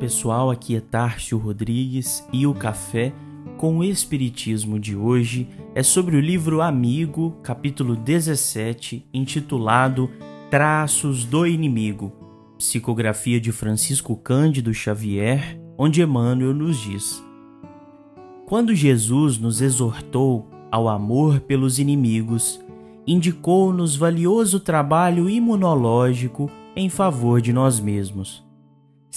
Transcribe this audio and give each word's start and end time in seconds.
pessoal, 0.00 0.50
aqui 0.50 0.74
é 0.74 0.80
Tárcio 0.80 1.36
Rodrigues 1.36 2.26
e 2.32 2.46
o 2.46 2.54
café 2.54 3.12
com 3.58 3.76
o 3.76 3.84
Espiritismo 3.84 4.80
de 4.80 4.96
hoje 4.96 5.46
é 5.74 5.82
sobre 5.82 6.16
o 6.16 6.20
livro 6.20 6.62
Amigo, 6.62 7.36
capítulo 7.42 7.94
17, 7.94 9.06
intitulado 9.12 10.10
Traços 10.50 11.26
do 11.26 11.46
Inimigo, 11.46 12.10
psicografia 12.56 13.38
de 13.38 13.52
Francisco 13.52 14.16
Cândido 14.16 14.72
Xavier, 14.72 15.60
onde 15.76 16.00
Emmanuel 16.00 16.54
nos 16.54 16.78
diz: 16.78 17.22
Quando 18.46 18.74
Jesus 18.74 19.36
nos 19.36 19.60
exortou 19.60 20.48
ao 20.70 20.88
amor 20.88 21.40
pelos 21.40 21.78
inimigos, 21.78 22.58
indicou-nos 23.06 23.96
valioso 23.96 24.60
trabalho 24.60 25.28
imunológico 25.28 26.50
em 26.74 26.88
favor 26.88 27.42
de 27.42 27.52
nós 27.52 27.78
mesmos 27.78 28.48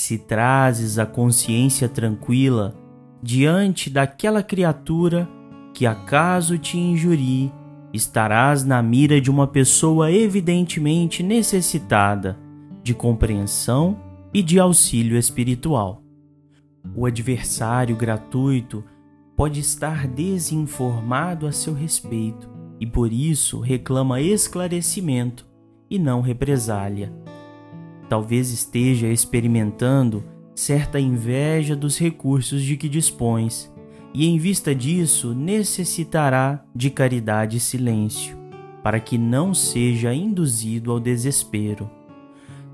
se 0.00 0.16
trazes 0.16 0.98
a 0.98 1.04
consciência 1.04 1.86
tranquila 1.86 2.74
diante 3.22 3.90
daquela 3.90 4.42
criatura 4.42 5.28
que 5.74 5.84
acaso 5.84 6.56
te 6.56 6.78
injurie, 6.78 7.52
estarás 7.92 8.64
na 8.64 8.82
mira 8.82 9.20
de 9.20 9.30
uma 9.30 9.46
pessoa 9.46 10.10
evidentemente 10.10 11.22
necessitada 11.22 12.38
de 12.82 12.94
compreensão 12.94 14.00
e 14.32 14.42
de 14.42 14.58
auxílio 14.58 15.18
espiritual. 15.18 16.02
O 16.96 17.04
adversário 17.04 17.94
gratuito 17.94 18.82
pode 19.36 19.60
estar 19.60 20.08
desinformado 20.08 21.46
a 21.46 21.52
seu 21.52 21.74
respeito 21.74 22.48
e 22.80 22.86
por 22.86 23.12
isso 23.12 23.60
reclama 23.60 24.18
esclarecimento 24.18 25.46
e 25.90 25.98
não 25.98 26.22
represália 26.22 27.12
talvez 28.10 28.50
esteja 28.50 29.06
experimentando 29.06 30.24
certa 30.52 30.98
inveja 30.98 31.76
dos 31.76 31.96
recursos 31.96 32.60
de 32.60 32.76
que 32.76 32.88
dispões, 32.88 33.72
e 34.12 34.26
em 34.26 34.36
vista 34.36 34.74
disso 34.74 35.32
necessitará 35.32 36.64
de 36.74 36.90
caridade 36.90 37.58
e 37.58 37.60
silêncio, 37.60 38.36
para 38.82 38.98
que 38.98 39.16
não 39.16 39.54
seja 39.54 40.12
induzido 40.12 40.90
ao 40.90 40.98
desespero. 40.98 41.88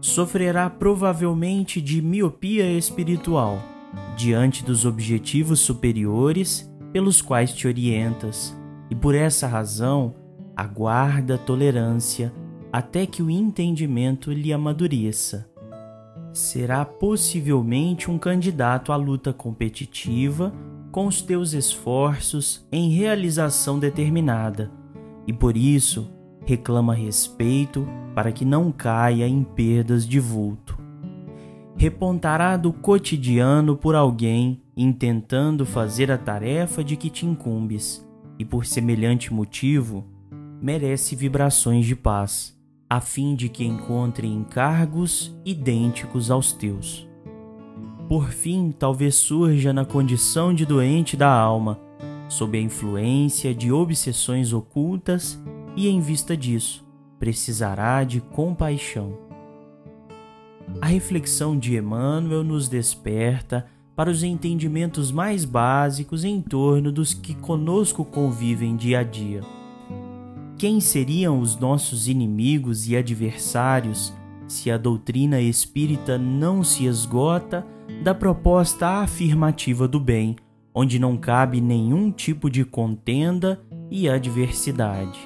Sofrerá 0.00 0.70
provavelmente 0.70 1.82
de 1.82 2.00
miopia 2.00 2.72
espiritual 2.72 3.62
diante 4.16 4.64
dos 4.64 4.86
objetivos 4.86 5.60
superiores 5.60 6.72
pelos 6.94 7.20
quais 7.20 7.52
te 7.52 7.68
orientas, 7.68 8.56
e 8.88 8.94
por 8.94 9.14
essa 9.14 9.46
razão 9.46 10.14
aguarda 10.56 11.36
tolerância 11.36 12.32
até 12.76 13.06
que 13.06 13.22
o 13.22 13.30
entendimento 13.30 14.30
lhe 14.30 14.52
amadureça. 14.52 15.48
Será 16.30 16.84
possivelmente 16.84 18.10
um 18.10 18.18
candidato 18.18 18.92
à 18.92 18.96
luta 18.96 19.32
competitiva 19.32 20.52
com 20.92 21.06
os 21.06 21.22
teus 21.22 21.54
esforços 21.54 22.66
em 22.70 22.90
realização 22.90 23.78
determinada 23.78 24.70
e 25.26 25.32
por 25.32 25.56
isso 25.56 26.10
reclama 26.44 26.94
respeito 26.94 27.88
para 28.14 28.30
que 28.30 28.44
não 28.44 28.70
caia 28.70 29.26
em 29.26 29.42
perdas 29.42 30.06
de 30.06 30.20
vulto. 30.20 30.78
Repontará 31.78 32.58
do 32.58 32.74
cotidiano 32.74 33.74
por 33.74 33.94
alguém 33.94 34.60
intentando 34.76 35.64
fazer 35.64 36.12
a 36.12 36.18
tarefa 36.18 36.84
de 36.84 36.94
que 36.94 37.08
te 37.08 37.24
incumbes 37.24 38.06
e 38.38 38.44
por 38.44 38.66
semelhante 38.66 39.32
motivo 39.32 40.04
merece 40.60 41.16
vibrações 41.16 41.86
de 41.86 41.96
paz 41.96 42.54
a 42.88 43.00
fim 43.00 43.34
de 43.34 43.48
que 43.48 43.64
encontre 43.64 44.28
encargos 44.28 45.36
idênticos 45.44 46.30
aos 46.30 46.52
teus. 46.52 47.08
Por 48.08 48.28
fim, 48.28 48.70
talvez 48.70 49.16
surja 49.16 49.72
na 49.72 49.84
condição 49.84 50.54
de 50.54 50.64
doente 50.64 51.16
da 51.16 51.28
alma, 51.28 51.80
sob 52.28 52.56
a 52.56 52.60
influência 52.60 53.52
de 53.52 53.72
obsessões 53.72 54.52
ocultas, 54.52 55.42
e 55.74 55.88
em 55.88 56.00
vista 56.00 56.36
disso, 56.36 56.86
precisará 57.18 58.04
de 58.04 58.20
compaixão. 58.20 59.18
A 60.80 60.86
reflexão 60.86 61.58
de 61.58 61.76
Emmanuel 61.76 62.44
nos 62.44 62.68
desperta 62.68 63.66
para 63.96 64.10
os 64.10 64.22
entendimentos 64.22 65.10
mais 65.10 65.44
básicos 65.44 66.22
em 66.24 66.40
torno 66.40 66.92
dos 66.92 67.14
que 67.14 67.34
conosco 67.34 68.04
convivem 68.04 68.76
dia 68.76 69.00
a 69.00 69.02
dia 69.02 69.55
quem 70.58 70.80
seriam 70.80 71.40
os 71.40 71.58
nossos 71.58 72.08
inimigos 72.08 72.88
e 72.88 72.96
adversários 72.96 74.12
se 74.48 74.70
a 74.70 74.78
doutrina 74.78 75.40
espírita 75.40 76.16
não 76.16 76.64
se 76.64 76.86
esgota 76.86 77.66
da 78.02 78.14
proposta 78.14 78.88
afirmativa 79.00 79.86
do 79.86 80.00
bem, 80.00 80.36
onde 80.74 80.98
não 80.98 81.16
cabe 81.16 81.60
nenhum 81.60 82.10
tipo 82.10 82.48
de 82.48 82.64
contenda 82.64 83.60
e 83.90 84.08
adversidade? 84.08 85.18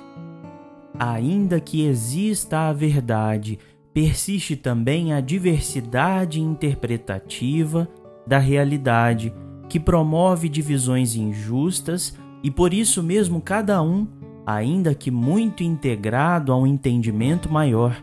Ainda 0.98 1.60
que 1.60 1.84
exista 1.84 2.68
a 2.68 2.72
verdade, 2.72 3.58
persiste 3.94 4.56
também 4.56 5.12
a 5.12 5.20
diversidade 5.20 6.40
interpretativa 6.40 7.88
da 8.26 8.38
realidade, 8.38 9.32
que 9.68 9.78
promove 9.78 10.48
divisões 10.48 11.14
injustas 11.14 12.16
e 12.42 12.50
por 12.50 12.74
isso 12.74 13.02
mesmo 13.02 13.40
cada 13.40 13.80
um 13.80 14.19
ainda 14.54 14.94
que 14.94 15.10
muito 15.10 15.62
integrado 15.62 16.52
a 16.52 16.56
um 16.56 16.66
entendimento 16.66 17.50
maior, 17.50 17.96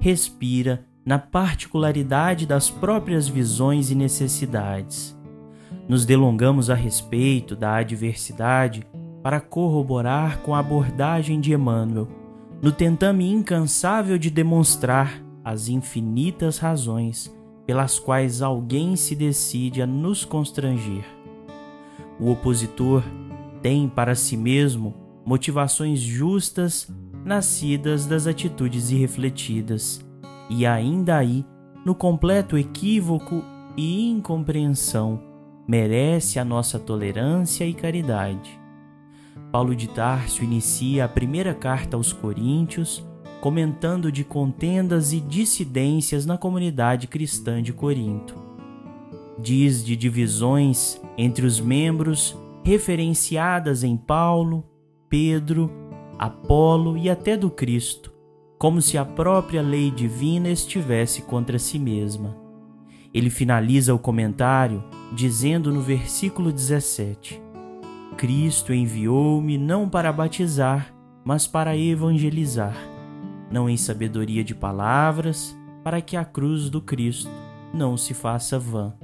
respira 0.00 0.84
na 1.04 1.18
particularidade 1.18 2.46
das 2.46 2.68
próprias 2.68 3.26
visões 3.26 3.90
e 3.90 3.94
necessidades. 3.94 5.18
Nos 5.88 6.04
delongamos 6.04 6.68
a 6.68 6.74
respeito 6.74 7.56
da 7.56 7.76
adversidade 7.76 8.86
para 9.22 9.40
corroborar 9.40 10.38
com 10.40 10.54
a 10.54 10.58
abordagem 10.58 11.40
de 11.40 11.52
Emmanuel, 11.52 12.08
no 12.60 12.70
tentame 12.70 13.30
incansável 13.30 14.18
de 14.18 14.30
demonstrar 14.30 15.22
as 15.44 15.68
infinitas 15.68 16.58
razões 16.58 17.34
pelas 17.66 17.98
quais 17.98 18.42
alguém 18.42 18.96
se 18.96 19.14
decide 19.14 19.80
a 19.80 19.86
nos 19.86 20.24
constranger. 20.24 21.04
O 22.20 22.30
opositor 22.30 23.02
tem 23.62 23.88
para 23.88 24.14
si 24.14 24.36
mesmo 24.36 25.07
motivações 25.28 26.00
justas 26.00 26.88
nascidas 27.22 28.06
das 28.06 28.26
atitudes 28.26 28.90
irrefletidas, 28.90 30.02
e 30.48 30.64
ainda 30.64 31.18
aí, 31.18 31.44
no 31.84 31.94
completo 31.94 32.56
equívoco 32.56 33.44
e 33.76 34.08
incompreensão, 34.08 35.22
merece 35.68 36.38
a 36.38 36.44
nossa 36.46 36.78
tolerância 36.78 37.66
e 37.66 37.74
caridade. 37.74 38.58
Paulo 39.52 39.76
de 39.76 39.86
Tarso 39.90 40.42
inicia 40.42 41.04
a 41.04 41.08
primeira 41.08 41.52
carta 41.52 41.94
aos 41.94 42.10
Coríntios 42.10 43.06
comentando 43.42 44.10
de 44.10 44.24
contendas 44.24 45.12
e 45.12 45.20
dissidências 45.20 46.24
na 46.24 46.38
comunidade 46.38 47.06
cristã 47.06 47.62
de 47.62 47.74
Corinto. 47.74 48.34
Diz 49.38 49.84
de 49.84 49.94
divisões 49.94 50.98
entre 51.18 51.44
os 51.44 51.60
membros 51.60 52.34
referenciadas 52.64 53.84
em 53.84 53.94
Paulo, 53.94 54.64
Pedro, 55.08 55.70
Apolo 56.18 56.96
e 56.96 57.08
até 57.08 57.36
do 57.36 57.50
Cristo, 57.50 58.12
como 58.58 58.82
se 58.82 58.98
a 58.98 59.04
própria 59.04 59.62
lei 59.62 59.90
divina 59.90 60.50
estivesse 60.50 61.22
contra 61.22 61.58
si 61.58 61.78
mesma. 61.78 62.36
Ele 63.14 63.30
finaliza 63.30 63.94
o 63.94 63.98
comentário 63.98 64.84
dizendo 65.12 65.72
no 65.72 65.80
versículo 65.80 66.52
17: 66.52 67.40
Cristo 68.16 68.74
enviou-me 68.74 69.56
não 69.56 69.88
para 69.88 70.12
batizar, 70.12 70.94
mas 71.24 71.46
para 71.46 71.76
evangelizar, 71.76 72.76
não 73.50 73.68
em 73.70 73.76
sabedoria 73.76 74.44
de 74.44 74.54
palavras, 74.54 75.56
para 75.82 76.00
que 76.00 76.16
a 76.16 76.24
cruz 76.24 76.68
do 76.68 76.82
Cristo 76.82 77.30
não 77.72 77.96
se 77.96 78.12
faça 78.12 78.58
vã. 78.58 78.94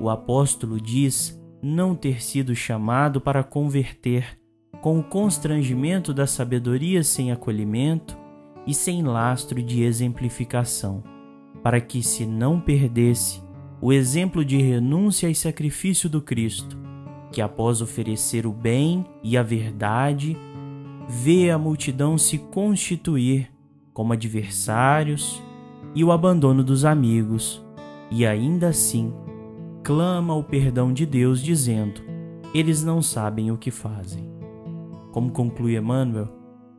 O 0.00 0.10
apóstolo 0.10 0.80
diz 0.80 1.40
não 1.62 1.94
ter 1.94 2.22
sido 2.22 2.54
chamado 2.54 3.20
para 3.20 3.42
converter, 3.42 4.38
com 4.84 4.98
o 4.98 5.02
constrangimento 5.02 6.12
da 6.12 6.26
sabedoria 6.26 7.02
sem 7.02 7.32
acolhimento 7.32 8.18
e 8.66 8.74
sem 8.74 9.02
lastro 9.02 9.62
de 9.62 9.82
exemplificação, 9.82 11.02
para 11.62 11.80
que 11.80 12.02
se 12.02 12.26
não 12.26 12.60
perdesse 12.60 13.42
o 13.80 13.94
exemplo 13.94 14.44
de 14.44 14.58
renúncia 14.58 15.30
e 15.30 15.34
sacrifício 15.34 16.06
do 16.06 16.20
Cristo, 16.20 16.78
que 17.32 17.40
após 17.40 17.80
oferecer 17.80 18.46
o 18.46 18.52
bem 18.52 19.06
e 19.22 19.38
a 19.38 19.42
verdade, 19.42 20.36
vê 21.08 21.50
a 21.50 21.56
multidão 21.56 22.18
se 22.18 22.36
constituir 22.36 23.50
como 23.94 24.12
adversários 24.12 25.42
e 25.94 26.04
o 26.04 26.12
abandono 26.12 26.62
dos 26.62 26.84
amigos, 26.84 27.64
e 28.10 28.26
ainda 28.26 28.68
assim 28.68 29.14
clama 29.82 30.34
o 30.34 30.44
perdão 30.44 30.92
de 30.92 31.06
Deus, 31.06 31.40
dizendo: 31.40 32.02
Eles 32.52 32.84
não 32.84 33.00
sabem 33.00 33.50
o 33.50 33.56
que 33.56 33.70
fazem. 33.70 34.33
Como 35.14 35.30
conclui 35.30 35.76
Emmanuel, 35.76 36.26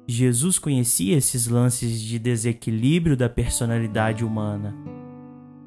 Jesus 0.05 0.59
conhecia 0.59 1.15
esses 1.15 1.47
lances 1.47 2.01
de 2.01 2.19
desequilíbrio 2.19 3.15
da 3.15 3.29
personalidade 3.29 4.25
humana. 4.25 4.75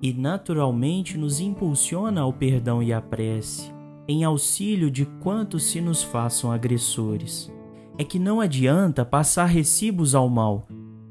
e 0.02 0.12
naturalmente 0.12 1.16
nos 1.16 1.40
impulsiona 1.40 2.20
ao 2.20 2.32
perdão 2.32 2.80
e 2.80 2.92
à 2.92 3.00
prece, 3.00 3.72
em 4.06 4.22
auxílio 4.22 4.90
de 4.92 5.06
quantos 5.20 5.64
se 5.64 5.80
nos 5.80 6.02
façam 6.04 6.52
agressores. 6.52 7.50
É 7.96 8.04
que 8.04 8.18
não 8.18 8.38
adianta 8.38 9.04
passar 9.04 9.46
recibos 9.46 10.14
ao 10.14 10.28
mal, 10.28 10.68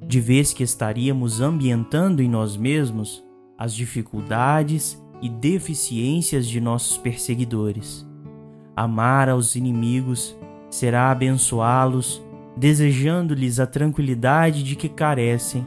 de 0.07 0.21
vez 0.21 0.53
que 0.53 0.63
estaríamos 0.63 1.41
ambientando 1.41 2.21
em 2.21 2.29
nós 2.29 2.55
mesmos 2.55 3.21
as 3.57 3.73
dificuldades 3.73 5.03
e 5.21 5.27
deficiências 5.27 6.47
de 6.47 6.61
nossos 6.61 6.97
perseguidores. 6.97 8.07
Amar 8.73 9.27
aos 9.27 9.55
inimigos 9.55 10.37
será 10.77 11.09
abençoá-los, 11.09 12.21
desejando-lhes 12.55 13.59
a 13.59 13.65
tranquilidade 13.65 14.63
de 14.63 14.75
que 14.75 14.87
carecem, 14.87 15.65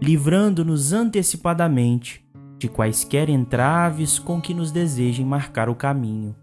livrando-nos 0.00 0.92
antecipadamente 0.92 2.24
de 2.58 2.68
quaisquer 2.68 3.30
entraves 3.30 4.18
com 4.18 4.40
que 4.40 4.52
nos 4.52 4.70
desejem 4.70 5.24
marcar 5.24 5.70
o 5.70 5.74
caminho. 5.74 6.36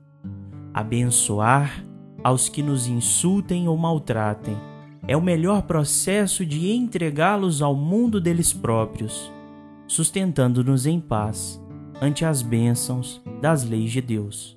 Abençoar 0.73 1.83
aos 2.23 2.49
que 2.49 2.63
nos 2.63 2.87
insultem 2.87 3.67
ou 3.67 3.77
maltratem 3.77 4.57
é 5.07 5.15
o 5.15 5.21
melhor 5.21 5.61
processo 5.61 6.43
de 6.43 6.71
entregá-los 6.71 7.61
ao 7.61 7.75
mundo 7.75 8.19
deles 8.19 8.51
próprios, 8.51 9.31
sustentando-nos 9.87 10.87
em 10.87 10.99
paz 10.99 11.61
ante 12.01 12.25
as 12.25 12.41
bênçãos 12.41 13.21
das 13.41 13.63
leis 13.63 13.91
de 13.91 14.01
Deus. 14.01 14.56